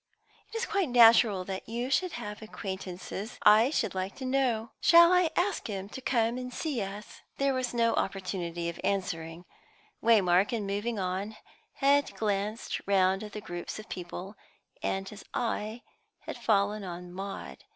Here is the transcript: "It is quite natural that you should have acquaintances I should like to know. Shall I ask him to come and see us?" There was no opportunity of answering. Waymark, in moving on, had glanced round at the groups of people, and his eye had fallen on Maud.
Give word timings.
"It 0.51 0.57
is 0.57 0.65
quite 0.65 0.89
natural 0.89 1.45
that 1.45 1.69
you 1.69 1.91
should 1.91 2.13
have 2.13 2.41
acquaintances 2.41 3.37
I 3.43 3.69
should 3.69 3.93
like 3.93 4.15
to 4.15 4.25
know. 4.25 4.71
Shall 4.81 5.13
I 5.13 5.29
ask 5.35 5.67
him 5.67 5.89
to 5.89 6.01
come 6.01 6.39
and 6.39 6.51
see 6.51 6.81
us?" 6.81 7.21
There 7.37 7.53
was 7.53 7.71
no 7.71 7.93
opportunity 7.93 8.67
of 8.67 8.79
answering. 8.83 9.45
Waymark, 10.03 10.53
in 10.53 10.65
moving 10.65 10.97
on, 10.97 11.37
had 11.73 12.15
glanced 12.15 12.81
round 12.87 13.21
at 13.23 13.33
the 13.33 13.41
groups 13.41 13.77
of 13.77 13.89
people, 13.89 14.35
and 14.81 15.07
his 15.07 15.23
eye 15.35 15.83
had 16.21 16.35
fallen 16.39 16.83
on 16.83 17.11
Maud. 17.13 17.63